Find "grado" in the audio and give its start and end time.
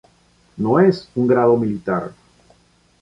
1.27-1.55